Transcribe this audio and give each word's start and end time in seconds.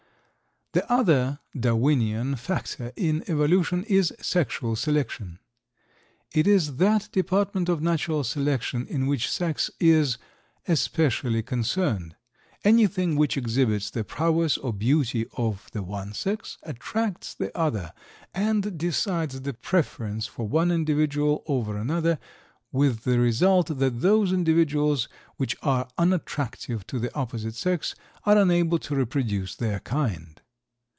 The 0.73 0.89
other 0.89 1.39
Darwinian 1.53 2.37
factor 2.37 2.93
in 2.95 3.25
evolution 3.27 3.83
is 3.89 4.13
Sexual 4.21 4.77
Selection. 4.77 5.37
It 6.33 6.47
is 6.47 6.77
that 6.77 7.09
department 7.11 7.67
of 7.67 7.81
Natural 7.81 8.23
Selection 8.23 8.87
in 8.87 9.05
which 9.05 9.29
sex 9.29 9.69
is 9.81 10.17
especially 10.69 11.43
concerned. 11.43 12.15
Anything 12.63 13.17
which 13.17 13.35
exhibits 13.35 13.89
the 13.91 14.05
prowess 14.05 14.57
or 14.57 14.71
beauty 14.71 15.25
of 15.35 15.67
the 15.73 15.83
one 15.83 16.13
sex 16.13 16.57
attracts 16.63 17.33
the 17.33 17.51
other, 17.53 17.91
and 18.33 18.77
decides 18.77 19.41
the 19.41 19.53
preference 19.53 20.25
for 20.25 20.47
one 20.47 20.71
individual 20.71 21.43
over 21.47 21.75
another, 21.75 22.17
with 22.71 23.01
the 23.03 23.19
result 23.19 23.77
that 23.79 23.99
those 23.99 24.31
individuals 24.31 25.09
which 25.35 25.57
are 25.61 25.89
unattractive 25.97 26.87
to 26.87 26.97
the 26.97 27.13
opposite 27.13 27.55
sex 27.55 27.93
are 28.23 28.37
unable 28.37 28.79
to 28.79 28.95
reproduce 28.95 29.53
their 29.53 29.81
kind. 29.81 30.37